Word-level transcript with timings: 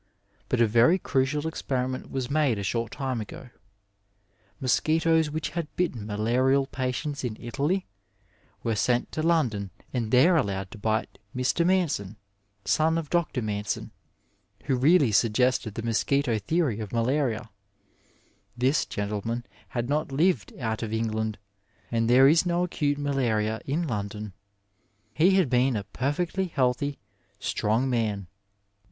But 0.49 0.59
a 0.59 0.65
very 0.65 0.97
crucial 0.97 1.45
experiment 1.45 2.09
was 2.09 2.27
made 2.31 2.57
a 2.57 2.63
short 2.63 2.91
time 2.91 3.21
ago. 3.21 3.51
Mosquitoes 4.59 5.29
which 5.29 5.49
had 5.49 5.67
bitten 5.75 6.07
malarial 6.07 6.65
patients 6.65 7.23
in 7.23 7.37
Italy 7.39 7.85
were 8.63 8.73
sent 8.73 9.11
to 9.11 9.21
London 9.21 9.69
and 9.93 10.09
there 10.09 10.37
allowed 10.37 10.71
Digitized 10.71 10.81
by 10.81 11.01
Google 11.01 11.09
MEDICINE 11.35 11.35
IN 11.35 11.37
THE 11.37 11.73
NINETEENTH 11.73 11.87
OENTDKT 11.87 11.95
to 11.99 11.99
bite 11.99 12.01
Mr. 12.01 12.01
Manson» 12.01 12.17
son 12.65 12.97
of 12.97 13.09
Dr. 13.11 13.41
Manflon, 13.43 13.91
wbo 14.63 14.79
leallj 14.79 15.07
sog 15.13 15.29
gested 15.33 15.73
the 15.75 15.83
mosquito 15.83 16.39
theory 16.39 16.79
of 16.79 16.89
maUria. 16.89 17.49
This 18.57 18.85
gentle 18.87 19.21
man 19.23 19.43
had 19.67 19.87
not 19.87 20.11
lived 20.11 20.51
out 20.57 20.81
of 20.81 20.91
England, 20.91 21.37
and 21.91 22.09
there 22.09 22.27
is 22.27 22.43
no 22.43 22.63
acate 22.63 22.97
malaria 22.97 23.61
in 23.65 23.85
London. 23.85 24.33
He 25.13 25.35
had 25.35 25.47
been 25.51 25.75
a 25.75 25.83
perfectly 25.83 26.49
healthy^ 26.49 26.97
strong 27.39 27.87
man. 27.87 28.25